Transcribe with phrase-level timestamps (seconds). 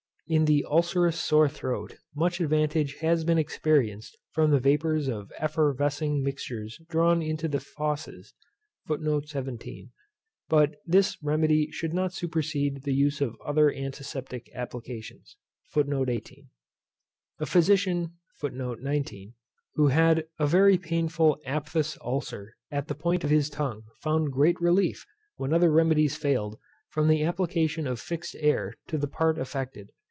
[0.27, 6.23] In the ULCEROUS SORE THROAT much advantage has been experienced from the vapours of effervescing
[6.23, 8.33] mixtures drawn into the fauces.
[8.87, 9.01] But
[10.85, 15.35] this remedy should not supersede the use of other antiseptic applications.
[15.75, 16.41] A
[17.45, 18.13] physician
[19.75, 24.61] who had a very painful APTHOUS ULCER at the point of his tongue, found great
[24.61, 25.05] relief,
[25.35, 26.57] when other remedies failed,
[26.87, 29.89] from the application of fixed air to the part affected.